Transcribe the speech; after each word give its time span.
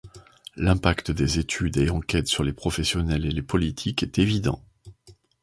L'impact 0.57 1.11
des 1.11 1.37
études 1.37 1.77
et 1.77 1.91
enquêtes 1.91 2.25
sur 2.25 2.43
les 2.43 2.53
professionnels 2.53 3.23
et 3.23 3.29
les 3.31 3.43
politiques 3.43 4.01
est 4.01 4.17
évident. 4.17 4.59